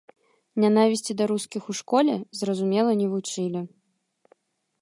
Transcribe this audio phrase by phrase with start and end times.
[0.63, 3.61] Нянавісці да рускіх у школе, зразумела, не вучылі.